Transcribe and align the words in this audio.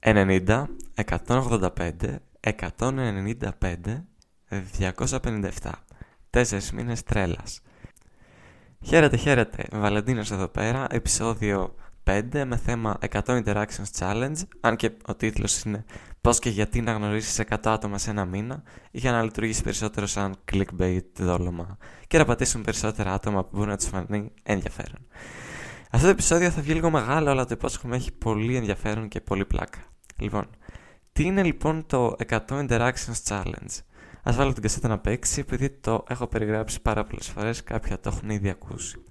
90, 0.00 0.66
185, 0.94 2.20
195, 2.40 4.04
257. 4.78 5.72
Τέσσερις 6.30 6.72
μήνες 6.72 7.02
τρέλας. 7.02 7.60
Χαίρετε, 8.84 9.16
χαίρετε. 9.16 9.66
Βαλεντίνος 9.72 10.30
εδώ 10.30 10.48
πέρα, 10.48 10.86
επεισόδιο 10.90 11.74
5 12.04 12.44
με 12.44 12.56
θέμα 12.56 12.98
100 13.10 13.20
Interactions 13.24 13.98
Challenge, 13.98 14.36
αν 14.60 14.76
και 14.76 14.90
ο 15.06 15.14
τίτλος 15.14 15.62
είναι 15.62 15.84
πώς 16.20 16.38
και 16.38 16.50
γιατί 16.50 16.80
να 16.80 16.92
γνωρίσεις 16.92 17.38
100 17.38 17.56
άτομα 17.64 17.98
σε 17.98 18.10
ένα 18.10 18.24
μήνα, 18.24 18.62
για 18.90 19.12
να 19.12 19.22
λειτουργήσεις 19.22 19.62
περισσότερο 19.62 20.06
σαν 20.06 20.36
clickbait 20.52 21.04
δόλωμα 21.18 21.76
και 22.06 22.18
να 22.18 22.24
πατήσουν 22.24 22.62
περισσότερα 22.62 23.12
άτομα 23.12 23.42
που 23.44 23.50
μπορούν 23.52 23.68
να 23.68 23.76
τους 23.76 23.86
φανεί 23.86 24.32
ενδιαφέρον. 24.42 25.06
Αυτό 25.92 26.06
το 26.06 26.12
επεισόδιο 26.12 26.50
θα 26.50 26.62
βγει 26.62 26.72
λίγο 26.72 26.90
μεγάλο, 26.90 27.30
αλλά 27.30 27.44
το 27.44 27.54
υπόσχομαι 27.54 27.96
έχει 27.96 28.12
πολύ 28.12 28.56
ενδιαφέρον 28.56 29.08
και 29.08 29.20
πολύ 29.20 29.44
πλάκα. 29.44 29.78
Λοιπόν, 30.16 30.46
τι 31.12 31.22
είναι 31.22 31.42
λοιπόν 31.42 31.86
το 31.86 32.16
100 32.28 32.38
Interactions 32.48 33.22
Challenge; 33.28 33.78
Ας 34.22 34.36
βάλω 34.36 34.52
την 34.52 34.62
κασέτα 34.62 34.88
να 34.88 34.98
παίξει, 34.98 35.40
επειδή 35.40 35.70
το 35.70 36.04
έχω 36.08 36.26
περιγράψει 36.26 36.82
πάρα 36.82 37.04
πολλές 37.04 37.28
φορές, 37.28 37.62
κάποια 37.62 38.00
το 38.00 38.10
έχουν 38.12 38.30
ήδη 38.30 38.48
ακούσει. 38.48 39.04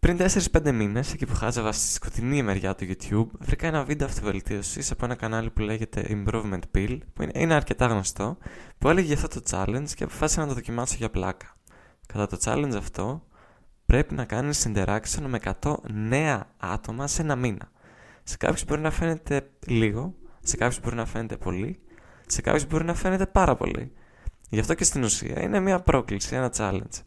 Πριν 0.00 0.18
4-5 0.52 0.72
μήνες, 0.72 1.12
εκεί 1.12 1.26
που 1.26 1.34
χάζευα 1.34 1.72
στη 1.72 1.92
σκοτεινή 1.92 2.42
μεριά 2.42 2.74
του 2.74 2.84
YouTube, 2.84 3.26
βρήκα 3.38 3.66
ένα 3.66 3.84
βίντεο 3.84 4.06
αυτοβελτίωσης 4.06 4.90
από 4.90 5.04
ένα 5.04 5.14
κανάλι 5.14 5.50
που 5.50 5.60
λέγεται 5.60 6.06
Improvement 6.08 6.60
Pill, 6.74 6.98
που 7.12 7.22
είναι, 7.22 7.32
είναι 7.34 7.54
αρκετά 7.54 7.86
γνωστό, 7.86 8.36
που 8.78 8.88
έλεγε 8.88 9.06
για 9.06 9.16
αυτό 9.16 9.40
το 9.40 9.42
challenge 9.50 9.88
και 9.94 10.04
αποφάσισα 10.04 10.40
να 10.40 10.46
το 10.46 10.54
δοκιμάσω 10.54 10.94
για 10.98 11.10
πλάκα. 11.10 11.56
Κατά 12.06 12.26
το 12.26 12.36
challenge 12.44 12.74
αυτό, 12.76 13.22
πρέπει 13.94 14.14
να 14.14 14.24
κάνεις 14.24 14.66
interaction 14.68 15.22
με 15.26 15.38
100 15.62 15.74
νέα 15.92 16.46
άτομα 16.56 17.06
σε 17.06 17.22
ένα 17.22 17.36
μήνα. 17.36 17.70
Σε 18.22 18.36
κάποιους 18.36 18.64
μπορεί 18.64 18.80
να 18.80 18.90
φαίνεται 18.90 19.50
λίγο, 19.66 20.14
σε 20.40 20.56
κάποιους 20.56 20.80
μπορεί 20.80 20.96
να 20.96 21.06
φαίνεται 21.06 21.36
πολύ, 21.36 21.80
σε 22.26 22.40
κάποιους 22.40 22.66
μπορεί 22.66 22.84
να 22.84 22.94
φαίνεται 22.94 23.26
πάρα 23.26 23.54
πολύ. 23.54 23.92
Γι' 24.48 24.60
αυτό 24.60 24.74
και 24.74 24.84
στην 24.84 25.02
ουσία 25.02 25.42
είναι 25.42 25.60
μια 25.60 25.80
πρόκληση, 25.80 26.34
ένα 26.34 26.50
challenge. 26.56 27.02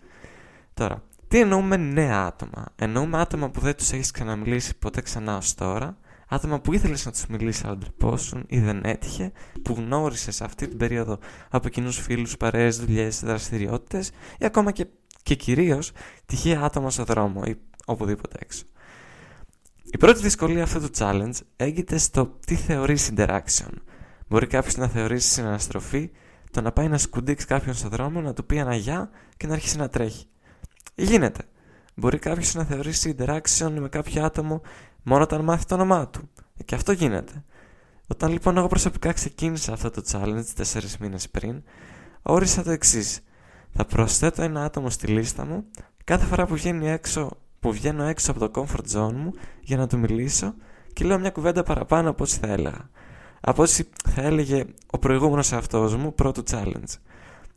Τώρα, 0.74 1.04
τι 1.28 1.40
εννοούμε 1.40 1.78
νέα 1.78 2.26
άτομα; 2.26 2.66
Εννοούμε 2.76 3.18
άτομα 3.20 3.50
που 3.50 3.60
δεν 3.60 3.76
τους 3.76 3.92
έχεις 3.92 4.12
ξαναμιλήσει 4.12 4.78
ποτέ 4.78 5.02
ξανά 5.02 5.38
ως 5.38 5.54
τώρα, 5.54 5.98
άτομα 6.28 6.60
που 6.60 6.74
ήθελες 6.74 7.06
να 7.06 7.12
τους 7.12 7.26
μιλήσεις 7.26 7.66
αλλά 7.66 7.78
ντρεπόσουν 7.78 8.44
ή 8.48 8.60
δεν 8.60 8.82
έτυχε, 8.84 9.32
που 9.62 9.74
γνώρισες 9.74 10.42
αυτή 10.42 10.68
την 10.68 10.78
περίοδο 10.78 11.20
από 11.50 11.70
κοινούς 11.70 12.00
φίλους, 12.00 12.38
παρέες, 12.38 12.78
δουλειές, 12.78 13.24
δραστηριότητες 13.24 14.12
ή 14.38 14.46
ακόμα 14.46 14.72
και, 14.72 14.88
και 15.24 15.36
κυρίως 15.36 15.92
τυχαία 16.26 16.62
άτομα 16.62 16.90
στο 16.90 17.04
δρόμο 17.04 17.42
ή 17.46 17.56
οπουδήποτε 17.86 18.38
έξω. 18.42 18.64
Η 19.84 19.98
πρώτη 19.98 20.22
δυσκολία 20.22 20.64
αυτού 20.64 20.80
του 20.80 20.90
challenge 20.98 21.40
έγκυται 21.56 21.98
στο 21.98 22.38
τι 22.46 22.56
θεωρείς 22.56 23.12
interaction. 23.16 23.72
Μπορεί 24.28 24.48
κάποιος 24.48 24.76
να 24.76 24.88
θεωρήσει 24.88 25.30
συναναστροφή 25.30 26.12
το 26.52 26.62
να 26.62 26.72
πάει 26.72 26.88
να 26.88 26.98
σκουντίξει 26.98 27.46
κάποιον 27.46 27.76
στον 27.76 27.90
δρόμο, 27.90 28.22
να 28.22 28.34
του 28.34 28.46
πει 28.46 28.58
ένα 28.58 28.76
γεια 28.76 29.10
και 29.38 29.48
να 29.48 29.54
αρχίσει 29.54 29.78
να 29.78 29.90
τρέχει. 29.90 30.26
Γίνεται. 30.96 31.44
Μπορεί 31.96 32.18
κάποιος 32.18 32.54
να 32.54 32.64
θεωρήσει 32.64 33.16
interaction 33.18 33.72
με 33.80 33.90
κάποιο 33.90 34.26
άτομο 34.26 34.62
μόνο 35.04 35.24
όταν 35.24 35.44
μάθει 35.44 35.66
το 35.66 35.76
όνομά 35.76 36.08
του. 36.08 36.30
Και 36.66 36.76
αυτό 36.76 36.92
γίνεται. 36.92 37.44
Όταν 38.08 38.32
λοιπόν 38.32 38.58
εγώ 38.58 38.68
προσωπικά 38.68 39.12
ξεκίνησα 39.12 39.74
αυτό 39.74 39.92
το 39.92 40.02
challenge 40.12 40.44
4 40.56 40.64
μήνες 41.00 41.30
πριν, 41.30 41.64
όρισα 42.22 42.64
το 42.64 42.72
εξής. 42.72 43.20
Θα 43.80 43.86
προσθέτω 43.86 44.42
ένα 44.42 44.64
άτομο 44.64 44.90
στη 44.90 45.08
λίστα 45.08 45.46
μου 45.46 45.66
κάθε 46.04 46.26
φορά 46.26 46.46
που 46.46 46.54
βγαίνει 46.54 46.90
έξω 46.90 47.30
που 47.60 47.72
βγαίνω 47.72 48.04
έξω 48.04 48.32
από 48.32 48.50
το 48.50 48.52
comfort 48.56 48.98
zone 48.98 49.14
μου 49.14 49.34
για 49.62 49.78
να 49.78 49.88
του 49.88 49.98
μιλήσω 49.98 50.54
και 50.94 51.06
λέω 51.06 51.20
μια 51.20 51.30
κουβέντα 51.30 51.64
παραπάνω 51.64 52.10
από 52.10 52.24
ό,τι 52.24 52.32
θα 52.32 52.48
έλεγα. 52.48 52.90
Από 53.42 53.62
ό,τι 53.62 53.84
θα 54.10 54.22
έλεγε 54.22 54.66
ο 54.92 55.00
προηγούμενος 55.00 55.52
εαυτός 55.52 55.96
μου 55.96 56.14
πρώτο 56.14 56.44
challenge. 56.52 56.96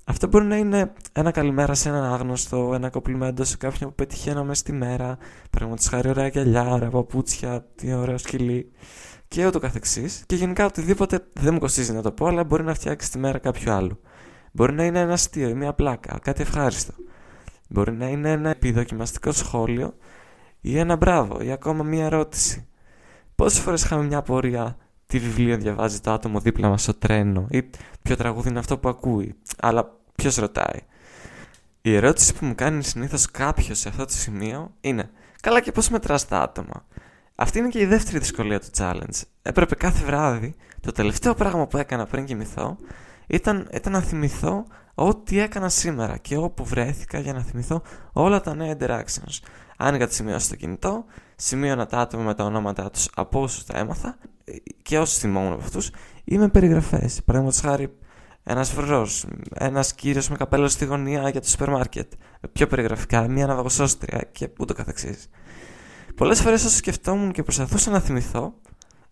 Αυτό 0.05 0.27
μπορεί 0.27 0.45
να 0.45 0.57
είναι 0.57 0.93
ένα 1.13 1.31
καλημέρα 1.31 1.75
σε 1.75 1.89
έναν 1.89 2.05
άγνωστο, 2.05 2.71
ένα 2.75 2.91
κοπλιμέντο 2.91 3.45
σε 3.45 3.57
κάποιον 3.57 3.89
που 3.89 3.95
πετυχαίνω 3.95 4.45
μέσα 4.45 4.61
στη 4.61 4.73
μέρα, 4.73 5.19
παραδείγματος 5.51 5.89
χάρη 5.89 6.09
ωραία 6.09 6.27
γυαλιά, 6.27 6.69
ωραία 6.69 6.91
παπούτσια, 6.91 7.67
τι 7.75 7.93
ωραίο 7.93 8.19
σκυλί 8.19 8.71
και 9.29 9.47
ούτω 9.47 9.59
καθεξής. 9.59 10.23
Και 10.27 10.35
γενικά 10.35 10.65
οτιδήποτε 10.65 11.27
δεν 11.33 11.53
μου 11.53 11.61
κοστίζει 11.61 11.93
να 11.93 12.03
το 12.03 12.11
πω, 12.13 12.27
αλλά 12.27 12.45
μπορεί 12.45 12.65
να 12.65 12.75
φτιάξει 12.75 13.11
τη 13.11 13.19
μέρα 13.19 13.39
κάποιου 13.39 13.73
άλλου. 13.73 14.01
Μπορεί 14.51 14.73
να 14.73 14.85
είναι 14.85 14.99
ένα 15.01 15.13
αστείο 15.13 15.49
ή 15.49 15.55
μια 15.55 15.73
πλάκα, 15.73 16.19
κάτι 16.23 16.43
ευχάριστο. 16.43 16.93
Μπορεί 17.69 17.93
να 17.93 18.09
είναι 18.09 18.31
ένα 18.31 18.51
επιδοκιμαστικό 18.51 19.33
σχόλιο 19.33 19.95
ή 20.61 20.79
ένα 20.79 20.97
μπράβο 20.97 21.41
ή 21.43 21.51
ακόμα 21.51 21.83
μία 21.83 22.05
ερώτηση. 22.05 22.67
Πόσες 23.35 23.61
φορές 23.61 23.83
είχαμε 23.83 24.05
μια 24.05 24.23
πορεία 24.23 24.77
τι 25.07 25.19
βιβλίο 25.19 25.57
διαβάζει 25.57 26.01
το 26.01 26.11
άτομο 26.11 26.41
δίπλα 26.41 26.69
μας 26.69 26.83
στο 26.83 26.95
τρένο 26.95 27.47
ή 27.51 27.71
ποιο 28.03 28.17
τραγούδι 28.17 28.49
είναι 28.49 28.59
αυτό 28.59 28.79
που 28.79 28.89
ακούει, 28.89 29.35
αλλά 29.61 29.97
ποιος 30.15 30.37
ρωτάει. 30.37 30.81
Η 31.83 31.95
ερώτηση 31.95 32.35
που 32.35 32.47
μου 32.47 32.55
κάνει 32.55 32.83
συνήθως 32.83 33.31
κάποιος 33.31 33.79
σε 33.79 33.89
αυτό 33.89 34.05
το 34.05 34.13
σημείο 34.13 34.75
είναι 34.81 35.11
Καλά 35.41 35.61
και 35.61 35.73
πώς 35.73 35.89
μετράς 35.89 36.27
τα 36.27 36.41
άτομα; 36.41 36.87
Αυτή 37.35 37.59
είναι 37.59 37.69
και 37.69 37.81
η 37.81 37.87
δεύτερη 37.87 38.19
δυσκολία 38.19 38.61
του 38.61 38.69
challenge. 38.77 39.23
Έπρεπε 39.43 39.75
κάθε 39.75 40.05
βράδυ, 40.05 40.55
το 40.81 40.93
τελευταίο 40.93 41.35
πράγμα 41.35 41.67
που 41.67 41.77
έκανα 41.77 42.07
πριν 42.07 42.25
κοιμηθώ, 42.25 42.77
ήταν, 43.31 43.69
ήταν 43.73 43.93
να 43.93 44.01
θυμηθώ 44.01 44.65
ό,τι 44.95 45.41
έκανα 45.41 45.69
σήμερα 45.69 46.17
και 46.17 46.37
όπου 46.37 46.65
βρέθηκα 46.65 47.19
για 47.19 47.33
να 47.33 47.41
θυμηθώ 47.43 47.83
όλα 48.13 48.41
τα 48.41 48.55
νέα 48.55 48.77
interactions. 48.79 49.39
Άνοιγα 49.77 50.07
τη 50.07 50.15
σημειώσεις 50.15 50.47
στο 50.47 50.57
κινητό, 50.57 51.05
σημείωνα 51.37 51.87
τα 51.87 51.99
άτομα 51.99 52.23
με 52.23 52.35
τα 52.35 52.45
ονόματά 52.45 52.91
τους 52.91 53.11
από 53.15 53.43
όσους 53.43 53.65
τα 53.65 53.79
έμαθα 53.79 54.19
και 54.83 54.99
όσους 54.99 55.19
θυμόμουν 55.19 55.53
από 55.53 55.63
αυτούς 55.63 55.91
ή 56.25 56.39
με 56.39 56.49
περιγραφές. 56.49 57.23
Παραδείγματος 57.25 57.61
χάρη, 57.61 57.97
ένας 58.45 58.71
φρουρός, 58.71 59.27
ένας 59.55 59.95
κύριος 59.95 60.29
με 60.29 60.37
καπέλο 60.37 60.69
στη 60.69 60.85
γωνία 60.85 61.29
για 61.29 61.41
το 61.41 61.49
σούπερ 61.49 61.71
μάρκετ. 61.71 62.13
Πιο 62.53 62.67
περιγραφικά, 62.67 63.29
μία 63.29 63.47
ναυαγοσώστρια 63.47 64.29
και 64.33 64.49
ούτω 64.59 64.75
καθεξής. 64.75 65.29
Πολλές 66.15 66.41
φορές 66.41 66.65
όσο 66.65 66.77
σκεφτόμουν 66.77 67.33
και 67.33 67.43
προσπαθούσα 67.43 67.91
να 67.91 68.01
θυμηθώ, 68.01 68.55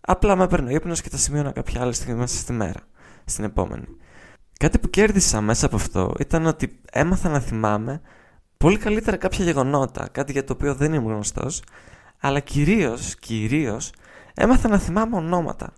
απλά 0.01 0.35
με 0.35 0.43
έπαιρνε 0.43 0.73
ύπνος 0.73 1.01
και 1.01 1.09
τα 1.09 1.17
σημείωνα 1.17 1.51
κάποια 1.51 1.81
άλλη 1.81 1.93
στιγμή 1.93 2.19
μέσα 2.19 2.37
στη 2.37 2.53
μέρα, 2.53 2.79
στην 3.25 3.43
επόμενη. 3.43 3.85
Κάτι 4.63 4.79
που 4.79 4.89
κέρδισα 4.89 5.41
μέσα 5.41 5.65
από 5.65 5.75
αυτό 5.75 6.13
ήταν 6.19 6.45
ότι 6.45 6.79
έμαθα 6.91 7.29
να 7.29 7.39
θυμάμαι 7.39 8.01
πολύ 8.57 8.77
καλύτερα 8.77 9.17
κάποια 9.17 9.45
γεγονότα, 9.45 10.07
κάτι 10.11 10.31
για 10.31 10.43
το 10.43 10.53
οποίο 10.53 10.75
δεν 10.75 10.93
ήμουν 10.93 11.11
γνωστός, 11.13 11.63
αλλά 12.19 12.39
κυρίως, 12.39 13.15
κυρίως, 13.15 13.91
έμαθα 14.33 14.67
να 14.67 14.77
θυμάμαι 14.77 15.15
ονόματα. 15.15 15.73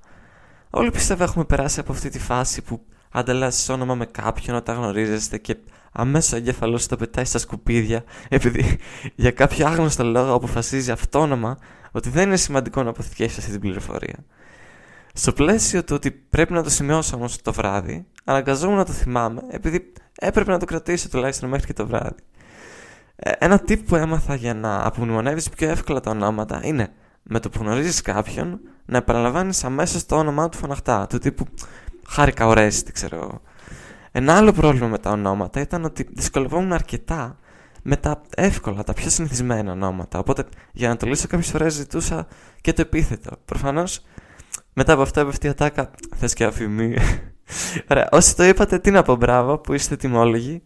Όλοι 0.70 0.92
πιστεύω 0.92 1.24
έχουμε 1.24 1.46
περάσει 1.46 1.80
από 1.80 1.92
αυτή 1.92 2.10
τη 2.10 2.20
φάση 2.20 2.62
που 2.62 2.86
ανταλλάσσεις 3.12 3.70
όνομα 3.70 3.96
με 3.96 4.06
κάποιον 4.06 4.56
όταν 4.56 4.76
γνωρίζεστε 4.76 5.38
και 5.38 5.58
αμέσως 5.92 6.32
ο 6.32 6.36
εγκέφαλός 6.36 6.88
το 6.88 6.98
πετάει 6.98 7.26
στα 7.26 7.38
σκουπίδια 7.38 8.04
επειδή 8.30 8.80
για 9.16 9.32
κάποιο 9.32 9.68
άγνωστο 9.68 10.04
λόγο 10.04 10.34
αποφασίζει 10.34 10.92
αυτόνομα 10.92 11.58
ότι 11.92 12.10
δεν 12.10 12.28
είναι 12.28 12.38
σημαντικό 12.38 12.84
να 12.84 12.90
αποθηκεύσεις 12.90 13.38
αυτή 13.38 13.52
την 13.52 13.60
πληροφορία. 13.60 14.26
Στο 15.14 15.34
πλαίσιο 15.34 15.84
του 15.84 15.96
ότι 15.96 16.12
πρέπει 16.12 16.54
να 16.54 16.64
το 16.64 16.70
σημειώσω 16.70 17.16
όμω 17.16 17.26
το 17.42 17.54
βράδυ, 17.54 18.06
αναγκαζόμουν 18.24 18.78
να 18.78 18.86
το 18.86 18.92
θυμάμαι, 18.92 19.42
επειδή 19.50 19.94
έπρεπε 20.20 20.52
να 20.52 20.60
το 20.60 20.66
κρατήσω 20.66 21.10
τουλάχιστον 21.10 21.50
μέχρι 21.50 21.66
και 21.66 21.74
το 21.74 21.88
βράδυ. 21.88 22.22
Ε, 23.16 23.32
ένα 23.38 23.62
tip 23.68 23.84
που 23.86 23.96
έμαθα 23.96 24.36
για 24.36 24.54
να 24.54 24.86
απομνημονεύεις 24.86 25.50
πιο 25.50 25.70
εύκολα 25.70 26.00
τα 26.00 26.12
ονόματα 26.12 26.60
είναι 26.64 26.94
με 27.24 27.40
το 27.40 27.50
που 27.50 27.60
γνωρίζεις 27.62 28.02
κάποιον 28.02 28.60
να 28.86 28.98
επαναλαμβάνεις 28.98 29.64
αμέσως 29.64 30.06
το 30.06 30.16
όνομά 30.16 30.50
του 30.50 30.58
φωναχτά. 30.58 31.08
Του 31.08 31.18
τύπου 31.18 31.46
Χάρηκα, 32.08 32.48
ορέστη, 32.48 32.92
ξέρω 32.92 33.16
εγώ. 33.16 33.42
Ένα 34.12 34.38
άλλο 34.38 34.52
πρόβλημα 34.52 34.88
με 34.88 34.98
τα 34.98 35.10
ονόματα 35.12 35.60
ήταν 35.60 35.86
ότι 35.86 36.08
δυσκολευόμουν 36.14 36.74
αρκετά 36.74 37.38
με 37.82 37.96
τα 37.96 38.22
εύκολα, 38.36 38.84
τα 38.84 38.94
πιο 38.94 39.10
συνηθισμένα 39.10 39.72
ονόματα. 39.72 40.20
Οπότε 40.20 40.46
για 40.72 40.90
να 40.90 40.98
το 40.98 41.06
λύσω 41.06 41.28
κάποιες 41.28 41.50
φορές 41.50 41.74
ζητούσα 41.74 42.28
και 42.62 42.74
το 42.74 42.82
επίθετο. 42.82 43.32
Προφανώς 43.46 44.02
μετά 44.74 44.94
από 44.94 45.02
αυτό 45.02 45.20
έπεφτε 45.20 45.48
η 45.48 45.50
ατάκα. 45.50 45.92
Θες 46.16 46.34
και 46.34 46.44
αφημί. 46.44 46.96
Ωραία. 47.90 48.08
Όσοι 48.12 48.36
το 48.36 48.44
είπατε, 48.44 48.80
τι 48.80 48.92
να 48.92 49.02
πω, 49.02 49.16
μπράβο 49.16 49.58
που 49.58 49.74
είστε 49.74 49.96
τιμόλογοι. 49.96 50.64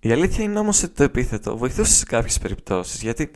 Η 0.00 0.12
αλήθεια 0.12 0.44
είναι 0.44 0.58
όμως 0.58 0.82
ότι 0.82 0.92
το 0.94 1.02
επίθετο 1.02 1.56
βοηθούσε 1.56 1.94
σε 1.94 2.04
κάποιες 2.04 2.38
περιπτώσεις 2.38 3.02
γιατί 3.02 3.30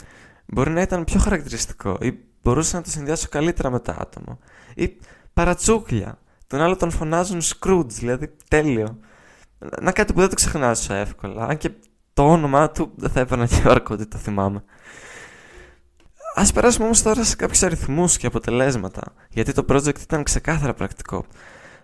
μπορεί 0.47 0.71
να 0.71 0.81
ήταν 0.81 1.05
πιο 1.05 1.21
χαρακτηριστικό 1.21 1.99
ή 2.01 2.19
μπορούσα 2.43 2.77
να 2.77 2.83
το 2.83 2.91
συνδυάσω 2.91 3.27
καλύτερα 3.31 3.71
με 3.71 3.81
το 3.81 3.97
άτομο. 3.99 4.39
Ή 4.75 4.97
παρατσούκλια. 5.33 6.19
Τον 6.47 6.61
άλλο 6.61 6.77
τον 6.77 6.91
φωνάζουν 6.91 7.41
Scrooge, 7.41 7.89
δηλαδή 7.89 8.31
τέλειο. 8.49 8.99
Να 9.81 9.93
κάτι 9.93 10.13
που 10.13 10.21
δεν 10.21 10.29
το 10.29 10.35
ξεχνάω 10.35 10.69
τόσο 10.69 10.95
εύκολα. 10.95 11.47
Αν 11.47 11.57
και 11.57 11.71
το 12.13 12.23
όνομά 12.23 12.71
του 12.71 12.93
δεν 12.97 13.11
θα 13.11 13.21
έπαιρνα 13.21 13.47
και 13.47 13.69
όρκο 13.69 13.95
ότι 13.95 14.07
το 14.07 14.19
θυμάμαι. 14.19 14.65
Ας 16.35 16.53
περάσουμε 16.53 16.85
όμως 16.85 17.03
τώρα 17.03 17.25
σε 17.25 17.37
κάποιους 17.37 17.63
αριθμούς 17.63 18.17
και 18.17 18.27
αποτελέσματα, 18.27 19.03
γιατί 19.29 19.53
το 19.53 19.65
project 19.69 20.01
ήταν 20.01 20.23
ξεκάθαρα 20.23 20.75
πρακτικό. 20.75 21.25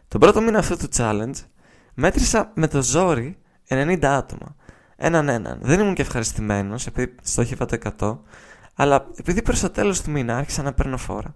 Τον 0.09 0.21
πρώτο 0.21 0.41
μήνα 0.41 0.59
αυτού 0.59 0.77
του 0.77 0.89
challenge 0.97 1.35
μέτρησα 1.95 2.51
με 2.55 2.69
το 2.69 2.83
ζόρι 2.83 3.39
90 3.69 4.05
άτομα. 4.05 4.57
Έναν 4.97 5.29
έναν. 5.29 5.59
Δεν 5.63 5.81
ήμουν 5.81 5.95
και 5.95 6.03
ευχαριστημένος 6.03 6.87
επειδή 6.87 7.15
στόχευα 7.23 7.65
το 7.65 7.79
100, 7.99 8.19
αλλά 8.75 9.07
επειδή 9.17 9.43
προ 9.43 9.55
το 9.61 9.71
τέλος 9.71 10.03
του 10.03 10.11
μήνα 10.11 10.37
άρχισα 10.37 10.63
να 10.63 10.73
παίρνω 10.73 10.97
φόρα, 10.97 11.35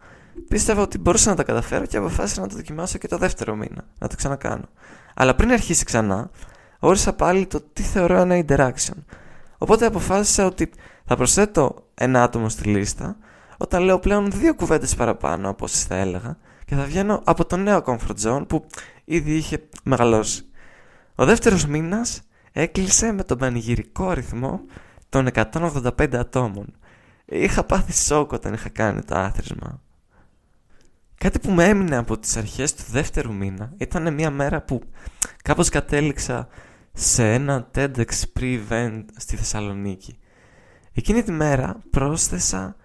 πίστευα 0.49 0.82
ότι 0.82 0.99
μπορούσα 0.99 1.31
να 1.31 1.37
τα 1.37 1.43
καταφέρω 1.43 1.87
και 1.87 1.97
αποφάσισα 1.97 2.41
να 2.41 2.49
το 2.49 2.56
δοκιμάσω 2.56 2.99
και 2.99 3.09
το 3.09 3.19
δεύτερο 3.19 3.55
μήνα, 3.55 3.85
να 3.99 4.09
το 4.09 4.17
ξανακάνω. 4.17 4.69
Αλλά 5.14 5.35
πριν 5.35 5.53
αρχίσει 5.53 5.85
ξανά, 5.85 6.31
όρισα 6.79 7.12
πάλι 7.12 7.47
το 7.47 7.61
τι 7.73 7.82
θεωρώ 7.82 8.17
ένα 8.17 8.44
interaction. 8.47 8.97
Οπότε 9.59 9.87
αποφάσισα 9.87 10.47
ότι 10.47 10.70
θα 11.12 11.19
προσθέτω 11.20 11.87
ένα 11.94 12.23
άτομο 12.23 12.49
στη 12.49 12.69
λίστα 12.69 13.17
όταν 13.56 13.82
λέω 13.82 13.99
πλέον 13.99 14.31
δύο 14.31 14.55
κουβέντες 14.55 14.94
παραπάνω 14.94 15.49
από 15.49 15.64
όσε 15.64 15.87
θα 15.88 15.97
έλεγα 15.97 16.37
και 16.64 16.75
θα 16.75 16.85
βγαίνω 16.85 17.20
από 17.25 17.44
το 17.44 17.56
νέο 17.56 17.82
comfort 17.87 18.25
zone 18.25 18.44
που 18.49 18.67
ήδη 19.05 19.35
είχε 19.35 19.62
μεγαλώσει. 19.85 20.44
Ο 21.14 21.25
δεύτερος 21.25 21.67
μήνας 21.67 22.23
έκλεισε 22.53 23.12
με 23.12 23.25
τον 23.25 23.38
πανηγυρικό 23.38 24.09
αριθμό 24.09 24.61
των 25.09 25.29
185 25.35 26.14
ατόμων. 26.14 26.67
Είχα 27.25 27.64
πάθει 27.64 27.93
σοκ 27.93 28.32
όταν 28.32 28.53
είχα 28.53 28.69
κάνει 28.69 29.03
το 29.03 29.14
άθροισμα. 29.14 29.81
Κάτι 31.14 31.38
που 31.38 31.50
με 31.50 31.64
έμεινε 31.64 31.97
από 31.97 32.19
τις 32.19 32.37
αρχές 32.37 32.75
του 32.75 32.85
δεύτερου 32.91 33.35
μήνα 33.35 33.73
ήταν 33.76 34.14
μια 34.14 34.31
μέρα 34.31 34.62
που 34.62 34.82
κάπως 35.43 35.69
κατέληξα 35.69 36.49
σε 36.93 37.32
ένα 37.32 37.70
TEDx 37.75 38.06
pre-event 38.38 39.05
στη 39.17 39.37
Θεσσαλονίκη. 39.37 40.17
Εκείνη 40.94 41.23
τη 41.23 41.33
μέρα 41.33 41.77
πρόσθεσα 41.91 42.77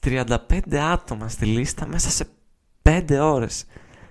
35 0.00 0.76
άτομα 0.76 1.28
στη 1.28 1.44
λίστα 1.44 1.86
μέσα 1.86 2.10
σε 2.10 2.26
5 2.82 3.18
ώρες. 3.20 3.64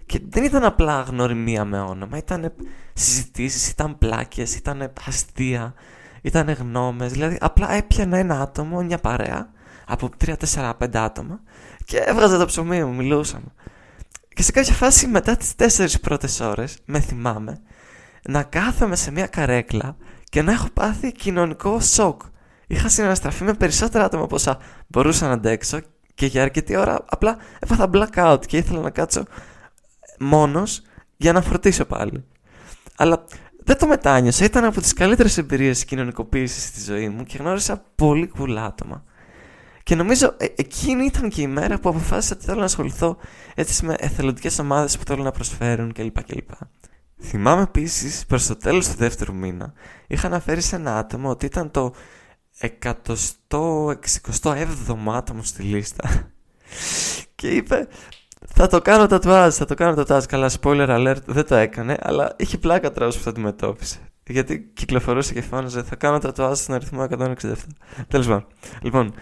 Και 0.06 0.22
δεν 0.30 0.44
ήταν 0.44 0.63
απλά 0.63 1.01
γνωριμία 1.01 1.66
με 1.66 1.80
όνομα, 1.80 2.18
ήταν 2.18 2.54
συζητήσεις, 2.94 3.69
ήταν 3.69 3.98
πλάκες, 3.98 4.56
ήταν 4.56 4.92
αστεία, 5.07 5.74
ήταν 6.22 6.50
γνώμες. 6.50 7.12
Δηλαδή 7.12 7.38
απλά 7.39 7.72
έπιανα 7.72 8.18
ένα 8.18 8.42
άτομο, 8.42 8.81
μια 8.81 8.98
παρέα 8.98 9.50
από 9.88 10.10
3-4-5 10.25 10.74
άτομα 10.94 11.40
και 11.86 11.98
έβγαζα 11.98 12.38
το 12.38 12.45
ψωμί 12.45 12.83
μου, 12.83 12.95
μιλούσαμε. 12.95 13.54
Και 14.33 14.44
σε 14.44 14.51
κάποια 14.51 14.74
φάση 14.74 15.07
μετά 15.07 15.36
τις 15.36 15.54
4 15.56 16.00
πρώτες 16.01 16.40
ώρες, 16.40 16.78
με 16.86 17.00
θυμάμαι, 17.00 17.62
να 18.30 18.44
κάθομαι 18.44 18.95
σε 18.95 19.12
μια 19.12 19.28
καρέκλα 19.28 19.95
και 20.24 20.42
να 20.42 20.51
έχω 20.51 20.69
πάθει 20.74 21.12
κοινωνικό 21.12 21.80
σοκ. 21.80 22.22
Είχα 22.68 22.90
συναναστραφεί 22.90 23.44
με 23.44 23.54
περισσότερα 23.54 24.06
άτομα 24.06 24.24
από 24.24 24.36
όσα 24.36 24.60
μπορούσα 24.88 25.28
να 25.28 25.34
αντέξω 25.34 25.80
και 26.16 26.25
για 26.25 26.42
αρκετή 26.42 26.75
ώρα 26.75 27.06
απλά 27.06 27.38
έπαθα 27.60 27.90
blackout 27.94 28.40
και 28.48 28.58
ήθελα 28.58 28.80
να 28.80 28.90
κάτσω 28.90 29.24
μόνος 30.19 30.81
για 31.18 31.34
να 31.34 31.42
φροντίσω 31.42 31.86
πάλι. 31.86 32.25
Αλλά 32.96 33.24
δεν 33.64 33.78
το 33.78 33.88
μετάνιωσα, 33.88 34.46
ήταν 34.46 34.64
από 34.64 34.81
τις 34.81 34.94
καλύτερες 34.94 35.38
εμπειρίες 35.38 35.86
κοινωνικοποίησης 35.86 36.64
στη 36.64 36.81
ζωή 36.81 37.10
μου 37.10 37.24
και 37.24 37.38
γνώρισα 37.38 37.84
πολύ 37.96 38.28
κουλά 38.28 38.66
άτομα. 38.66 39.04
Και 39.84 39.96
νομίζω 39.96 40.36
ε, 40.38 40.46
εκείνη 40.56 41.06
ήταν 41.06 41.30
και 41.30 41.42
η 41.42 41.48
μέρα 41.48 41.80
που 41.80 41.90
αποφάσισα 41.90 42.36
ότι 42.36 42.46
θέλω 42.46 42.60
να 42.60 42.66
ασχοληθώ 42.66 43.18
έτσι 43.56 43.86
με 43.86 43.96
εθελοντικές 43.98 44.60
ομάδες 44.60 44.98
που 44.98 45.04
θέλω 45.06 45.24
να 45.24 45.31
προσφέρουν 45.31 45.94
κλπ. 45.94 46.24
κλπ. 46.24 46.50
Θυμάμαι 47.22 47.62
επίσης 47.62 48.25
προς 48.25 48.48
το 48.48 48.56
τέλος 48.56 48.88
του 48.88 48.96
δεύτερου 48.98 49.36
μήνα 49.36 49.74
είχα 50.08 50.28
αναφέρει 50.28 50.62
σε 50.62 50.75
ένα 50.75 50.98
άτομο 50.98 51.30
ότι 51.30 51.46
ήταν 51.46 51.72
το 51.72 51.94
167ο 52.62 55.13
άτομο 55.13 55.44
στη 55.44 55.63
λίστα. 55.63 56.31
Και 57.36 57.48
είπε 57.48 57.88
θα 58.45 58.68
το 58.68 58.81
κάνω 58.81 59.07
τατουάζ, 59.07 59.56
θα 59.56 59.65
το 59.65 59.74
κάνω 59.74 59.94
τατουάζ. 59.94 60.25
Καλά, 60.25 60.51
spoiler 60.62 60.89
alert, 60.89 61.24
δεν 61.25 61.45
το 61.45 61.56
έκανε, 61.56 61.98
αλλά 62.00 62.36
είχε 62.38 62.57
πλάκα 62.57 62.92
τρόπος 62.92 63.18
που 63.18 63.24
το 63.24 63.30
αντιμετώπισε. 63.30 64.00
Γιατί 64.27 64.71
κυκλοφορούσε 64.74 65.33
και 65.33 65.42
φώναζε 65.42 65.83
Θα 65.83 65.95
κάνω 65.95 66.19
τατουάζ 66.19 66.59
στον 66.59 66.75
αριθμό 66.75 67.04
167. 67.04 67.54
Τέλος 68.07 68.27
πάντων. 68.27 68.45
Λοιπόν, 68.81 69.13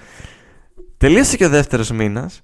τελείωσε 0.98 1.38
και 1.38 1.46
ο 1.46 1.50
δεύτερος 1.50 1.92
μήνας 1.92 2.42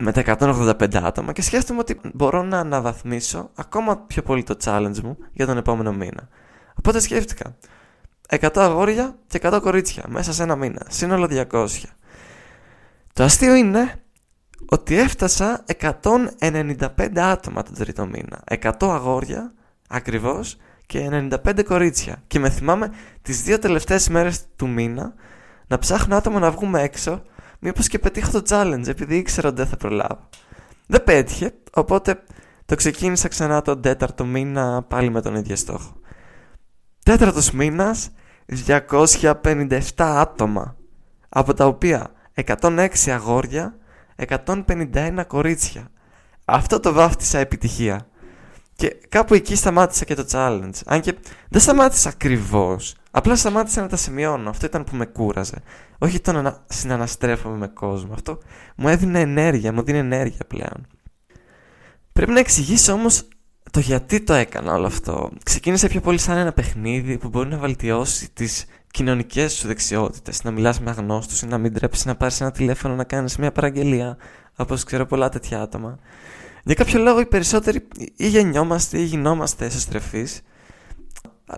με 0.00 0.12
τα 0.12 0.20
185 0.20 1.02
άτομα 1.02 1.32
και 1.32 1.42
σκέφτομαι 1.42 1.80
ότι 1.80 2.00
μπορώ 2.14 2.42
να 2.42 2.58
αναβαθμίσω 2.58 3.50
ακόμα 3.54 3.98
πιο 3.98 4.22
πολύ 4.22 4.42
το 4.42 4.56
challenge 4.64 5.00
μου 5.02 5.16
για 5.32 5.46
τον 5.46 5.56
επόμενο 5.56 5.92
μήνα. 5.92 6.28
Οπότε 6.74 7.00
σκέφτηκα 7.00 7.56
100 8.28 8.48
αγόρια 8.54 9.18
και 9.26 9.40
100 9.42 9.58
κορίτσια 9.62 10.04
μέσα 10.08 10.32
σε 10.32 10.42
ένα 10.42 10.56
μήνα, 10.56 10.82
σύνολο 10.88 11.46
200. 11.50 11.68
Το 13.12 13.24
αστείο 13.24 13.54
είναι 13.54 14.02
ότι 14.68 14.98
έφτασα 14.98 15.64
195 15.80 17.18
άτομα 17.18 17.62
τον 17.62 17.74
τρίτο 17.74 18.06
μήνα. 18.06 18.44
100 18.60 18.72
αγόρια 18.80 19.52
ακριβώς 19.88 20.56
και 20.86 21.28
95 21.44 21.64
κορίτσια. 21.64 22.22
Και 22.26 22.38
με 22.38 22.50
θυμάμαι 22.50 22.90
τις 23.22 23.42
δύο 23.42 23.58
τελευταίες 23.58 24.08
μέρες 24.08 24.44
του 24.56 24.68
μήνα 24.68 25.14
να 25.66 25.78
ψάχνω 25.78 26.16
άτομα 26.16 26.38
να 26.38 26.50
βγούμε 26.50 26.82
έξω 26.82 27.22
μήπως 27.58 27.88
και 27.88 27.98
πετύχω 27.98 28.30
το 28.30 28.42
challenge 28.48 28.86
επειδή 28.86 29.16
ήξερα 29.16 29.48
ότι 29.48 29.56
δεν 29.56 29.66
θα 29.66 29.76
προλάβω. 29.76 30.28
Δεν 30.86 31.04
πέτυχε, 31.04 31.54
οπότε 31.72 32.22
το 32.66 32.74
ξεκίνησα 32.74 33.28
ξανά 33.28 33.62
τον 33.62 33.82
τέταρτο 33.82 34.24
μήνα 34.24 34.82
πάλι 34.82 35.10
με 35.10 35.20
τον 35.20 35.34
ίδιο 35.34 35.56
στόχο. 35.56 35.97
Τέταρτος 37.08 37.50
μήνας, 37.50 38.10
257 38.46 39.80
άτομα, 39.96 40.76
από 41.28 41.54
τα 41.54 41.66
οποία 41.66 42.10
106 42.34 43.10
αγόρια, 43.10 43.76
151 44.16 45.24
κορίτσια. 45.26 45.90
Αυτό 46.44 46.80
το 46.80 46.92
βάφτισα 46.92 47.38
επιτυχία. 47.38 48.06
Και 48.74 48.96
κάπου 49.08 49.34
εκεί 49.34 49.54
σταμάτησα 49.54 50.04
και 50.04 50.14
το 50.14 50.24
challenge. 50.30 50.80
Αν 50.86 51.00
και 51.00 51.14
δεν 51.48 51.60
σταμάτησα 51.60 52.08
ακριβώς. 52.08 52.94
Απλά 53.10 53.36
σταμάτησα 53.36 53.80
να 53.80 53.88
τα 53.88 53.96
σημειώνω. 53.96 54.50
Αυτό 54.50 54.66
ήταν 54.66 54.84
που 54.84 54.96
με 54.96 55.06
κούραζε. 55.06 55.62
Όχι 55.98 56.20
το 56.20 56.32
να 56.32 56.64
συναναστρέφομαι 56.66 57.56
με 57.56 57.66
κόσμο. 57.66 58.12
Αυτό 58.12 58.38
μου 58.76 58.88
έδινε 58.88 59.20
ενέργεια, 59.20 59.72
μου 59.72 59.82
δίνει 59.82 59.98
ενέργεια 59.98 60.44
πλέον. 60.46 60.86
Πρέπει 62.12 62.30
να 62.30 62.38
εξηγήσω 62.38 62.92
όμως 62.92 63.28
το 63.70 63.80
γιατί 63.80 64.20
το 64.20 64.32
έκανα 64.32 64.74
όλο 64.74 64.86
αυτό. 64.86 65.30
Ξεκίνησε 65.42 65.88
πιο 65.88 66.00
πολύ 66.00 66.18
σαν 66.18 66.36
ένα 66.36 66.52
παιχνίδι 66.52 67.18
που 67.18 67.28
μπορεί 67.28 67.48
να 67.48 67.58
βελτιώσει 67.58 68.30
τις 68.32 68.64
κοινωνικές 68.90 69.52
σου 69.52 69.66
δεξιότητες. 69.66 70.44
Να 70.44 70.50
μιλάς 70.50 70.80
με 70.80 70.90
αγνώστους 70.90 71.42
ή 71.42 71.46
να 71.46 71.58
μην 71.58 71.72
τρέψει 71.72 72.06
να 72.06 72.16
πάρεις 72.16 72.40
ένα 72.40 72.50
τηλέφωνο 72.50 72.94
να 72.94 73.04
κάνεις 73.04 73.36
μια 73.36 73.52
παραγγελία. 73.52 74.16
Όπως 74.56 74.84
ξέρω 74.84 75.06
πολλά 75.06 75.28
τέτοια 75.28 75.60
άτομα. 75.60 75.98
Για 76.64 76.74
κάποιο 76.74 76.98
λόγο 76.98 77.20
οι 77.20 77.26
περισσότεροι 77.26 77.88
ή 78.16 78.28
γεννιόμαστε 78.28 78.98
ή 78.98 79.04
γινόμαστε 79.04 79.64
εσωστρεφείς. 79.64 80.42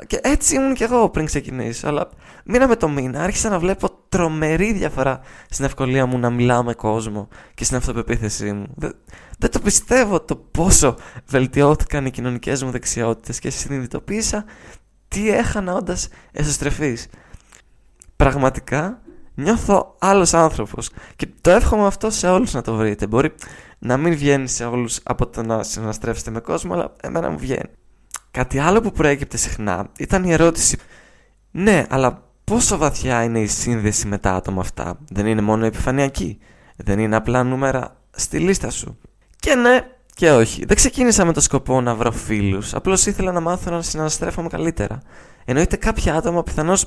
Και 0.07 0.21
έτσι 0.23 0.55
ήμουν 0.55 0.75
κι 0.75 0.83
εγώ 0.83 1.11
πριν 1.11 1.27
ξεκινήσω. 1.27 1.89
Αλλά 1.89 2.09
μείναμε 2.45 2.77
το 2.77 2.89
μήνα, 2.89 3.23
άρχισα 3.23 3.49
να 3.49 3.59
βλέπω 3.59 3.89
τρομερή 4.09 4.73
διαφορά 4.73 5.21
στην 5.51 5.65
ευκολία 5.65 6.07
μου 6.07 6.19
να 6.19 6.31
μιλάω 6.31 6.63
με 6.63 6.75
κόσμο 6.75 7.29
και 7.55 7.65
στην 7.65 7.77
αυτοπεποίθησή 7.77 8.53
μου. 8.53 8.67
Δεν, 8.75 8.95
δεν 9.39 9.51
το 9.51 9.59
πιστεύω 9.59 10.21
το 10.21 10.37
πόσο 10.37 10.97
βελτιώθηκαν 11.27 12.07
οι 12.07 12.11
κοινωνικές 12.11 12.63
μου 12.63 12.71
δεξιότητες 12.71 13.39
και 13.39 13.51
συνειδητοποίησα 13.51 14.45
τι 15.09 15.31
έχανα 15.31 15.75
όντας 15.75 16.09
εσωστρεφής. 16.33 17.09
Πραγματικά 18.17 19.01
νιώθω 19.35 19.97
άλλος 19.99 20.35
άνθρωπος. 20.35 20.91
Και 21.17 21.29
το 21.41 21.51
εύχομαι 21.51 21.87
αυτό 21.87 22.11
σε 22.11 22.29
όλους 22.29 22.53
να 22.53 22.63
το 22.63 22.75
βρείτε. 22.75 23.07
Μπορεί 23.07 23.35
να 23.79 23.97
μην 23.97 24.17
βγαίνει 24.17 24.49
σε 24.49 24.65
όλους 24.65 25.01
από 25.03 25.27
το 25.27 25.43
να 25.43 25.63
συναστρέφεστε 25.63 26.31
με 26.31 26.41
κόσμο, 26.41 26.75
αλλά 26.75 26.93
εμένα 27.03 27.31
μου 27.31 27.39
βγαίνει. 27.39 27.71
Κάτι 28.31 28.59
άλλο 28.59 28.81
που 28.81 28.93
προέκυπτε 28.93 29.37
συχνά 29.37 29.89
ήταν 29.99 30.25
η 30.25 30.33
ερώτηση 30.33 30.79
Ναι, 31.51 31.87
αλλά 31.89 32.23
πόσο 32.45 32.77
βαθιά 32.77 33.23
είναι 33.23 33.41
η 33.41 33.47
σύνδεση 33.47 34.07
με 34.07 34.19
τα 34.19 34.35
άτομα 34.35 34.61
αυτά; 34.61 34.99
Δεν 35.11 35.27
είναι 35.27 35.41
μόνο 35.41 35.65
επιφανειακή; 35.65 36.39
Δεν 36.77 36.99
είναι 36.99 37.17
απλά 37.17 37.43
νούμερα 37.43 37.97
στη 38.11 38.39
λίστα 38.39 38.71
σου; 38.71 38.99
Και 39.41 39.55
ναι 39.55 39.87
και 40.15 40.31
όχι 40.31 40.65
Δεν 40.65 40.77
ξεκίνησα 40.77 41.25
με 41.25 41.33
το 41.33 41.41
σκοπό 41.41 41.81
να 41.81 41.95
βρω 41.95 42.13
φίλους 42.13 42.75
Απλώς 42.75 43.07
ήθελα 43.07 43.33
να 43.33 43.41
μάθω 43.41 43.71
να 43.71 43.83
συναστρέφομαι 43.83 44.49
καλύτερα 44.49 45.01
Εννοείται 45.45 45.77
κάποια 45.77 46.15
άτομα 46.15 46.43
πιθανώς 46.43 46.87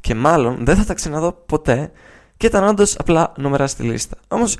και 0.00 0.14
μάλλον 0.14 0.64
δεν 0.64 0.76
θα 0.76 0.84
τα 0.84 0.94
ξαναδώ 0.94 1.32
ποτέ 1.32 1.92
και 2.36 2.46
ήταν 2.46 2.64
όντως 2.64 2.96
απλά 2.98 3.32
νούμερα 3.36 3.66
στη 3.66 3.82
λίστα. 3.82 4.16
Όμως, 4.28 4.56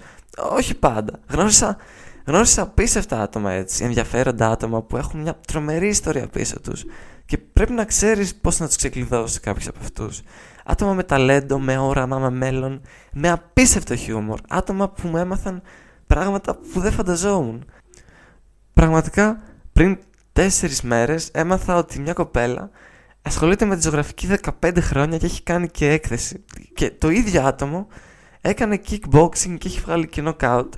όχι 0.50 0.74
πάντα. 0.74 1.12
Γνώρισα 1.28 1.76
Γνώρισα 2.26 2.62
απίστευτα 2.62 3.22
άτομα 3.22 3.52
έτσι, 3.52 3.84
ενδιαφέροντα 3.84 4.50
άτομα 4.50 4.82
που 4.82 4.96
έχουν 4.96 5.20
μια 5.20 5.40
τρομερή 5.46 5.88
ιστορία 5.88 6.26
πίσω 6.26 6.60
τους 6.60 6.84
και 7.26 7.38
πρέπει 7.38 7.72
να 7.72 7.84
ξέρεις 7.84 8.34
πώς 8.34 8.58
να 8.58 8.66
τους 8.66 8.76
ξεκλειδώσει 8.76 9.40
κάποιους 9.40 9.68
από 9.68 9.78
αυτούς. 9.80 10.22
Άτομα 10.64 10.92
με 10.92 11.02
ταλέντο, 11.02 11.58
με 11.58 11.78
όραμα, 11.78 12.18
με 12.18 12.30
μέλλον, 12.30 12.80
με 13.12 13.30
απίστευτο 13.30 13.96
χιούμορ. 13.96 14.40
Άτομα 14.48 14.88
που 14.88 15.08
μου 15.08 15.16
έμαθαν 15.16 15.62
πράγματα 16.06 16.54
που 16.72 16.80
δεν 16.80 16.92
φανταζόμουν. 16.92 17.64
Πραγματικά, 18.72 19.42
πριν 19.72 19.98
τέσσερις 20.32 20.82
μέρες 20.82 21.28
έμαθα 21.32 21.76
ότι 21.76 22.00
μια 22.00 22.12
κοπέλα 22.12 22.70
ασχολείται 23.22 23.64
με 23.64 23.76
τη 23.76 23.82
ζωγραφική 23.82 24.28
15 24.60 24.80
χρόνια 24.80 25.18
και 25.18 25.26
έχει 25.26 25.42
κάνει 25.42 25.68
και 25.68 25.88
έκθεση. 25.90 26.44
Και 26.74 26.90
το 26.90 27.10
ίδιο 27.10 27.42
άτομο 27.42 27.86
έκανε 28.40 28.80
kickboxing 28.88 29.56
και 29.58 29.68
έχει 29.68 29.80
βγάλει 29.80 30.08
και 30.08 30.22
knockout 30.26 30.68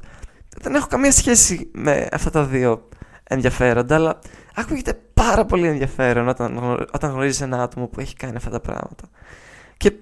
δεν 0.61 0.75
έχω 0.75 0.87
καμία 0.87 1.13
σχέση 1.13 1.71
με 1.75 2.09
αυτά 2.13 2.31
τα 2.31 2.45
δύο 2.45 2.89
ενδιαφέροντα, 3.25 3.95
αλλά 3.95 4.19
ακούγεται 4.55 5.01
πάρα 5.15 5.45
πολύ 5.45 5.67
ενδιαφέρον 5.67 6.29
όταν, 6.29 6.59
όταν 6.93 7.11
γνωρίζεις 7.11 7.41
ένα 7.41 7.63
άτομο 7.63 7.87
που 7.87 8.01
έχει 8.01 8.15
κάνει 8.15 8.37
αυτά 8.37 8.51
τα 8.51 8.61
πράγματα. 8.61 9.09
Και 9.77 9.93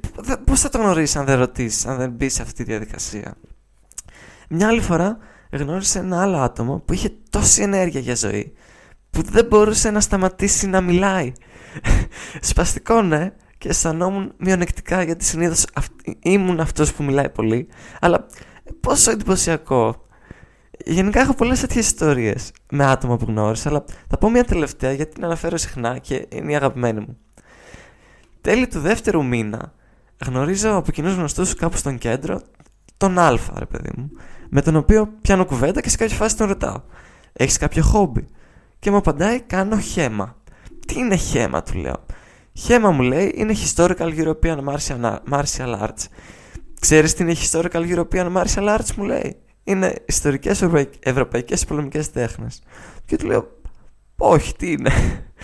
πώς 0.44 0.61
θα 0.61 0.68
το 0.68 0.78
γνωρίσεις 0.78 1.16
αν 1.16 1.25
δεν 1.25 1.38
ρωτήσεις, 1.38 1.87
αν 1.87 1.96
δεν 1.96 2.11
μπεις 2.11 2.34
σε 2.34 2.42
αυτή 2.42 2.54
τη 2.54 2.62
διαδικασία; 2.62 3.34
Μια 4.49 4.68
άλλη 4.68 4.80
φορά 4.80 5.18
γνώρισε 5.52 5.99
ένα 5.99 6.23
άλλο 6.23 6.38
άτομο 6.38 6.78
που 6.78 6.92
είχε 6.92 7.12
τόση 7.30 7.62
ενέργεια 7.62 8.00
για 8.00 8.14
ζωή 8.14 8.52
που 9.11 9.23
δεν 9.23 9.46
μπορούσε 9.46 9.90
να 9.90 10.00
σταματήσει 10.00 10.66
να 10.66 10.80
μιλάει. 10.80 11.32
Σπαστικό, 12.40 13.02
ναι, 13.02 13.32
και 13.58 13.68
αισθανόμουν 13.68 14.32
μειονεκτικά 14.37 15.02
γιατί 15.02 15.25
συνήθως 15.25 15.64
ήμουν 16.23 16.61
αυτός 16.61 16.92
που 16.92 17.02
μιλάει 17.02 17.28
πολύ. 17.30 17.68
Αλλά 18.00 18.26
πόσο 18.80 19.11
εντυπωσιακό. 19.11 20.03
Γενικά 20.84 21.20
έχω 21.20 21.34
πολλές 21.34 21.60
τέτοιες 21.60 21.86
ιστορίες 21.86 22.52
με 22.70 22.84
άτομα 22.84 23.16
που 23.16 23.24
γνώρισα, 23.24 23.68
αλλά 23.68 23.84
θα 24.08 24.18
πω 24.18 24.30
μια 24.30 24.44
τελευταία 24.44 24.92
γιατί 24.92 25.14
την 25.14 25.24
αναφέρω 25.24 25.56
συχνά 25.56 25.98
και 25.98 26.26
είναι 26.28 26.52
η 26.52 26.56
αγαπημένη 26.56 27.00
μου. 27.00 27.16
Τέλη 28.40 28.66
του 28.66 28.80
δεύτερου 28.80 29.24
μήνα 29.24 29.72
γνωρίζω 30.26 30.76
από 30.76 30.92
κοινούς 30.92 31.14
γνωστούς 31.14 31.54
κάπου 31.54 31.76
στον 31.76 31.98
κέντρο 31.98 32.42
τον 32.96 33.18
Α, 33.18 33.38
ρε 33.58 33.66
παιδί 33.66 33.90
μου, 33.96 34.10
με 34.48 34.62
τον 34.62 34.76
οποίο 34.76 35.08
πιάνω 35.22 35.44
κουβέντα 35.44 35.80
και 35.80 35.88
σε 35.88 35.96
κάποια 35.96 36.16
φάση 36.16 36.36
τον 36.36 36.48
ρωτάω. 36.48 36.82
Έχεις 37.32 37.58
κάποιο 37.58 37.82
χόμπι; 37.82 38.26
Και 38.78 38.90
μου 38.90 38.96
απαντάει, 38.96 39.40
κάνω 39.40 39.78
χέμα. 39.78 40.36
Τι 40.86 40.98
είναι 40.98 41.16
χέμα, 41.16 41.62
του 41.62 41.78
λέω. 41.78 42.06
Χέμα 42.52 42.90
μου 42.90 43.02
λέει 43.02 43.32
είναι 43.36 43.54
Historical 43.54 44.14
European 44.16 44.58
Martial 45.30 45.80
Arts. 45.80 46.04
Ξέρεις 46.80 47.14
τι 47.14 47.22
είναι 47.22 47.34
Historical 47.34 47.96
European 47.96 48.32
Martial 48.32 48.78
Arts; 48.78 48.94
μου 48.96 49.04
λέει. 49.04 49.36
Είναι 49.64 49.94
ιστορικές 50.06 50.68
ευρωπαϊκές 51.00 51.64
πολεμικές 51.64 52.11
τέχνες. 52.11 52.62
Και 53.06 53.16
του 53.16 53.26
λέω 53.26 53.49
όχι 54.16 54.56
τι 54.56 54.71
είναι. 54.73 54.90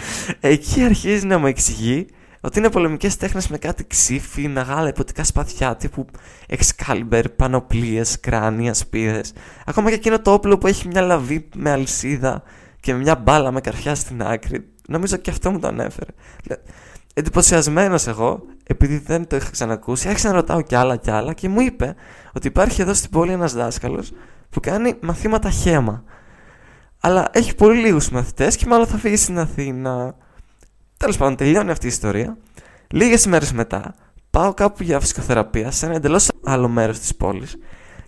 Εκεί 0.41 0.83
αρχίζει 0.83 1.27
να 1.27 1.39
μου 1.39 1.47
εξηγεί 1.47 2.07
ότι 2.41 2.59
είναι 2.59 2.71
πολεμικές 2.71 3.17
τέχνες 3.17 3.49
με 3.49 3.59
κάτι 3.59 3.87
ξύφι, 3.87 4.49
μεγάλα 4.49 4.89
υποτικά 4.89 5.25
σπαθιά 5.25 5.77
τύπου 5.77 6.07
Excalibur, 6.49 7.25
πανοπλίες, 7.37 8.21
κράνια, 8.21 8.75
σπίδες. 8.75 9.33
Ακόμα 9.67 9.89
και 9.89 9.95
εκείνο 9.95 10.21
το 10.21 10.33
όπλο 10.33 10.59
που 10.59 10.67
έχει 10.67 10.89
μια 10.89 11.01
λαβή 11.01 11.49
με 11.55 11.71
αλυσίδα 11.71 12.43
και 12.81 12.93
με 12.93 12.99
μια 12.99 13.17
μπάλα 13.17 13.51
με 13.51 13.61
καρφιά 13.61 13.95
στην 13.95 14.23
άκρη. 14.23 14.69
Νομίζω 14.89 15.17
και 15.17 15.31
αυτό 15.31 15.51
μου 15.51 15.59
το 15.59 15.67
ανέφερε 15.67 16.11
εντυπωσιασμένος 17.21 18.07
εγώ, 18.07 18.43
επειδή 18.67 18.99
δεν 18.99 19.27
το 19.27 19.37
είχα 19.37 19.51
ξανακούσει, 19.51 20.09
άρχισα 20.09 20.29
να 20.29 20.35
ρωτάω 20.35 20.63
κι 20.63 20.75
άλλα 20.75 20.97
κι 20.97 21.11
άλλα 21.11 21.33
και 21.33 21.49
μου 21.49 21.61
είπε 21.61 21.95
ότι 22.33 22.47
υπάρχει 22.47 22.81
εδώ 22.83 22.95
στην 22.95 23.11
πόλη 23.11 23.33
ένας 23.33 23.53
δάσκαλος 23.53 24.13
που 24.51 24.61
κάνει 24.61 24.95
μαθήματα 25.01 25.51
χέμα. 25.51 26.05
Αλλά 27.01 27.29
έχει 27.33 27.55
πολύ 27.55 27.81
λίγους 27.81 28.11
μαθητές 28.11 28.57
και 28.57 28.67
μάλλον 28.67 28.87
θα 28.87 28.97
φύγει 28.97 29.17
στην 29.17 29.39
Αθήνα. 29.39 30.15
Τέλος 30.97 31.17
πάντων, 31.17 31.37
τελειώνει 31.37 31.71
αυτή 31.71 31.87
η 31.87 31.89
ιστορία. 31.89 32.37
Λίγες 32.89 33.27
μέρες 33.27 33.53
μετά, 33.53 33.95
πάω 34.31 34.55
κάπου 34.55 34.83
για 34.83 35.01
φυσικοθεραπεία 35.01 35.71
σε 35.71 35.87
ένα 35.87 35.95
εντελώς 35.95 36.29
άλλο 36.45 36.69
μέρος 36.69 36.99
της 36.99 37.17
πόλης. 37.17 37.57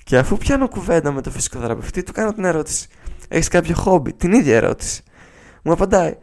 Και 0.04 0.18
αφού 0.18 0.36
πιάνω 0.36 0.68
κουβέντα 0.68 1.12
με 1.12 1.20
τον 1.20 1.32
φυσικοθεραπευτή, 1.32 2.02
του 2.02 2.12
κάνω 2.12 2.32
την 2.32 2.44
ερώτηση: 2.44 2.88
Έχεις 3.28 3.48
κάποιο 3.48 3.74
χόμπι, 3.74 4.12
την 4.12 4.32
ίδια 4.32 4.56
ερώτηση. 4.56 5.02
Μου 5.62 5.72
απαντάει: 5.72 6.16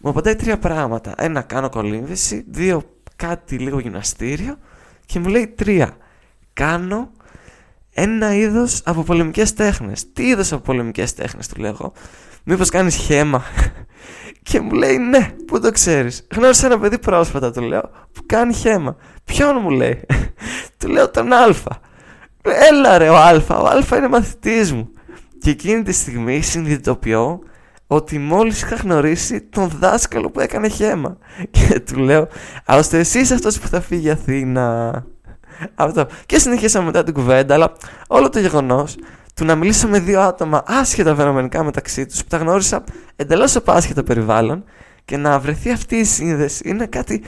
μου 0.00 0.10
απαντάει 0.10 0.36
τρία 0.36 0.58
πράγματα. 0.58 1.14
Ένα, 1.16 1.42
κάνω 1.42 1.68
κολύμβηση. 1.68 2.44
Δύο, 2.48 2.82
κάτι 3.16 3.58
λίγο 3.58 3.78
γυμναστήριο. 3.78 4.58
Και 5.06 5.18
μου 5.18 5.28
λέει 5.28 5.46
τρία, 5.46 5.96
κάνω 6.52 7.10
ένα 7.94 8.34
είδος 8.34 8.80
από 8.84 9.02
πολεμικές 9.02 9.52
τέχνες. 9.52 10.12
Τι 10.12 10.26
είδος 10.26 10.52
από 10.52 10.62
πολεμικές 10.62 11.14
τέχνες, 11.14 11.48
του 11.48 11.60
λέω 11.60 11.92
Μήπως 12.44 12.68
κάνεις 12.68 12.94
χέμα. 12.94 13.42
και 14.48 14.60
μου 14.60 14.70
λέει 14.70 14.98
ναι, 14.98 15.30
πού 15.46 15.60
το 15.60 15.70
ξέρεις. 15.70 16.26
Γνώρισα 16.34 16.66
ένα 16.66 16.78
παιδί 16.78 16.98
πρόσφατα, 16.98 17.52
του 17.52 17.60
λέω, 17.60 17.90
που 18.12 18.22
κάνει 18.26 18.54
χέμα. 18.54 18.96
Ποιον 19.24 19.58
μου 19.62 19.70
λέει; 19.70 20.00
του 20.78 20.88
λέω 20.88 21.10
τον 21.10 21.32
Α. 21.32 21.54
Έλα 22.42 22.98
ρε 22.98 23.08
ο 23.08 23.16
Α, 23.16 23.42
ο 23.48 23.66
Α 23.66 23.96
είναι 23.96 24.08
μαθητής 24.08 24.72
μου. 24.72 24.90
Και 25.38 25.50
εκείνη 25.50 25.82
τη 25.82 25.92
στιγμή 25.92 26.40
συνειδητοποιώ 26.40 27.40
ότι 27.86 28.18
μόλις 28.18 28.62
είχα 28.62 28.74
γνωρίσει 28.74 29.40
τον 29.40 29.68
δάσκαλο 29.78 30.30
που 30.30 30.40
έκανε 30.40 30.68
χέμα 30.68 31.18
και 31.50 31.80
του 31.80 31.98
λέω 31.98 32.28
«Άστε 32.64 32.98
εσύ 32.98 33.18
είσαι 33.18 33.34
αυτός 33.34 33.58
που 33.58 33.68
θα 33.68 33.80
φύγει 33.80 34.10
Αθήνα». 34.10 35.04
Αυτό. 35.74 36.06
Και 36.26 36.38
συνεχίσαμε 36.38 36.86
μετά 36.86 37.04
την 37.04 37.14
κουβέντα, 37.14 37.54
αλλά 37.54 37.72
όλο 38.08 38.28
το 38.28 38.38
γεγονός 38.38 38.96
του 39.34 39.44
να 39.44 39.54
μιλήσω 39.54 39.88
με 39.88 40.00
δύο 40.00 40.20
άτομα 40.20 40.62
άσχετα 40.66 41.14
φαινομενικά 41.14 41.62
μεταξύ 41.64 42.06
τους 42.06 42.22
που 42.22 42.28
τα 42.28 42.36
γνώρισα 42.36 42.84
εντελώς 43.16 43.56
από 43.56 43.72
άσχετο 43.72 44.02
περιβάλλον 44.02 44.64
και 45.04 45.16
να 45.16 45.38
βρεθεί 45.38 45.70
αυτή 45.70 45.96
η 45.96 46.04
σύνδεση 46.04 46.68
είναι 46.68 46.86
κάτι 46.86 47.22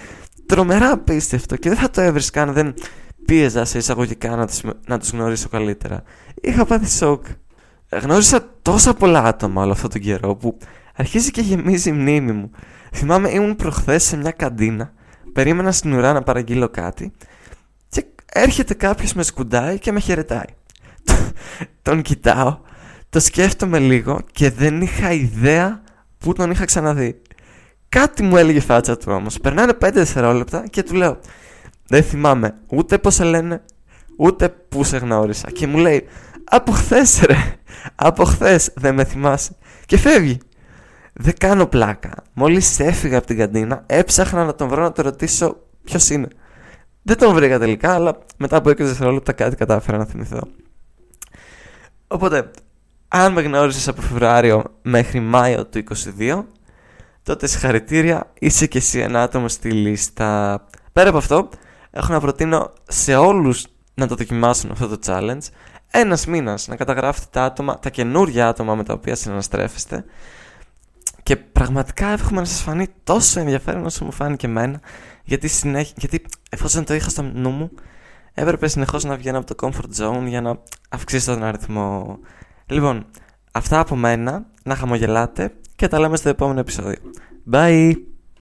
τρομερά 0.47 0.91
απίστευτο 0.91 1.57
και 1.57 1.69
δεν 1.69 1.79
θα 1.79 1.91
το 1.91 2.01
έβρισκα 2.01 2.43
αν 2.43 2.53
δεν 2.53 2.75
πίεζα 3.25 3.65
σε 3.65 3.79
εισαγωγικά 3.79 4.37
να 4.37 4.47
τους, 4.47 4.61
να 4.87 4.99
τους 4.99 5.11
γνωρίσω 5.11 5.49
καλύτερα. 5.49 6.03
Είχα 6.41 6.65
πάθει 6.65 6.89
σοκ. 6.89 7.25
Γνώρισα 7.91 8.41
τόσα 8.63 8.95
πολλά 8.95 9.23
άτομα 9.23 9.63
όλο 9.63 9.73
αυτόν 9.73 9.91
τον 9.91 10.01
καιρό 10.01 10.37
που 10.37 10.59
αρχίζει 10.97 11.31
και 11.31 11.41
γεμίζει 11.41 11.89
η 11.89 11.93
μνήμη 11.93 12.33
μου. 12.33 12.51
Θυμάμαι 12.93 13.31
ήμουν 13.31 13.57
προχθές 13.57 14.03
σε 14.03 14.17
μια 14.17 14.31
καντίνα, 14.31 14.93
περίμενα 15.33 15.73
στην 15.73 15.93
ουρά 15.93 16.13
να 16.13 16.23
παραγγείλω 16.23 16.69
κάτι 16.69 17.13
και 17.89 18.05
έρχεται 18.33 18.75
κάποιος 18.75 19.13
με 19.13 19.23
σκουντάει 19.23 19.79
και 19.79 19.93
με 19.93 20.01
χαιρετάει. 20.01 20.47
τον 21.83 22.03
κοιτάω, 22.03 22.59
το 23.11 23.21
σκέφτομαι 23.21 23.79
λίγο 23.79 24.21
και 24.33 24.51
δεν 24.51 24.81
είχα 24.81 25.13
ιδέα 25.13 25.83
που 26.19 26.33
τον 26.33 26.51
είχα 26.51 26.65
ξαναδεί. 26.65 27.21
Κάτι 27.89 28.23
μου 28.23 28.37
έλεγε 28.37 28.59
η 28.59 28.61
φάτσα 28.61 28.97
του 28.97 29.13
όμως. 29.13 29.39
Περνάνε 29.39 29.73
5 29.85 29.91
δευτερόλεπτα 29.93 30.67
και 30.71 30.83
του 30.83 30.95
λέω 30.95 31.19
Δεν 31.87 32.03
θυμάμαι 32.03 32.55
ούτε 32.67 32.99
πώς 32.99 33.15
σε 33.15 33.25
λένε, 33.25 33.63
ούτε 34.17 34.49
πού 34.49 34.85
σε 34.85 34.97
γνώρισα. 34.97 35.51
Και 35.51 35.67
μου 35.67 35.79
λέει 35.79 36.07
Από 36.45 36.73
χθες 36.73 37.21
ρε, 37.21 37.58
από 37.95 38.25
χθες 38.25 38.73
δεν 38.75 38.95
με 38.95 39.05
θυμάσαι. 39.05 39.57
Και 39.87 39.97
φεύγει. 39.97 40.39
Δεν 41.13 41.35
κάνω 41.39 41.67
πλάκα. 41.67 42.15
Μόλις 42.33 42.81
έφυγα 42.81 43.19
από 43.19 43.27
την 43.27 43.37
καντίνα, 43.37 43.83
έψαχνα 43.87 44.45
να 44.45 44.55
τον 44.55 44.69
βρω 44.69 44.83
να 44.83 44.93
το 44.93 45.03
ρωτήσω 45.03 45.57
ποιος 45.85 46.11
είναι. 46.11 46.29
Δεν 47.03 47.19
τον 47.19 47.35
βρήκα 47.35 47.59
τελικά, 47.59 47.95
αλλά 47.95 48.19
μετά 48.37 48.57
από 48.57 48.71
20 48.71 48.77
δευτερόλεπτα 48.77 49.33
κάτι 49.33 49.57
κατάφερα 49.57 49.99
να 49.99 50.05
θυμηθώ. 50.05 50.41
Οπότε, 52.09 52.51
αν 53.09 53.33
με 53.33 53.43
γνώρισες 53.43 53.89
από 53.89 54.01
Φεβρουάριο 54.01 54.65
μέχρι 54.83 55.21
Μάιο 55.21 55.67
του 55.67 55.83
22, 56.19 56.45
τότε 57.23 57.47
συγχαρητήρια, 57.47 58.33
είσαι 58.39 58.67
και 58.67 58.79
εσύ 58.79 58.99
ένα 58.99 59.23
άτομο 59.23 59.49
στη 59.49 59.71
λίστα. 59.71 60.65
Πέρα 60.93 61.09
από 61.09 61.19
αυτό, 61.19 61.49
έχω 61.91 62.13
να 62.13 62.21
προτείνω 62.21 62.73
σε 62.89 63.17
όλους 63.17 63.67
να 63.95 64.07
το 64.07 64.15
δοκιμάσουν 64.15 64.71
αυτό 64.71 64.89
το 64.89 64.99
challenge 65.07 65.43
ένας 65.91 66.27
μήνας 66.27 66.69
να 66.69 66.77
καταγράφετε 66.77 67.27
τα 67.31 67.45
άτομα, 67.45 67.79
τα 67.79 67.91
καινούργια 67.91 68.49
άτομα 68.49 68.75
με 68.75 68.85
τα 68.85 68.93
οποία 68.93 69.15
συναναστρέφεστε. 69.15 70.05
Και 71.23 71.37
πραγματικά 71.37 72.07
εύχομαι 72.07 72.41
να 72.41 72.47
σας 72.47 72.61
φανεί 72.61 72.87
τόσο 73.05 73.41
ενδιαφέρον 73.41 73.85
όσο 73.85 74.05
μου 74.05 74.13
φάνηκε 74.13 74.47
εμένα. 74.47 74.81
Γιατί, 75.25 75.49
συνέχ... 75.49 75.91
γιατί 75.97 76.25
εφόσον 76.51 76.85
το 76.85 76.95
είχα 76.95 77.09
στο 77.09 77.23
νου 77.23 77.51
μου, 77.51 77.71
έπρεπε 78.35 78.69
συνεχώς 78.69 79.05
να 79.05 79.17
βγαίνω 79.17 79.39
από 79.39 79.55
το 79.55 79.69
comfort 79.69 80.03
zone 80.03 80.25
για 80.27 80.41
να 80.41 80.59
αυξήσω 80.89 81.33
τον 81.33 81.43
αριθμό. 81.43 82.19
Λοιπόν, 82.67 83.07
αυτά 83.53 83.81
από 83.81 83.97
μένα. 83.97 84.47
Να 84.63 84.77
χαμογελάτε 84.77 85.53
και 85.77 85.89
τα 85.89 85.99
λέμε 85.99 86.17
στο 86.17 86.29
επόμενο 86.29 86.61
επεισόδιο. 86.61 86.99
Bye! 87.53 87.93